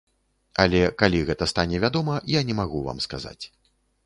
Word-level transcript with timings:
Але 0.63 0.79
калі 1.01 1.19
гэта 1.27 1.49
стане 1.53 1.83
вядома, 1.85 2.13
я 2.39 2.43
не 2.49 2.57
магу 2.63 2.83
вам 2.89 2.99
сказаць. 3.07 3.41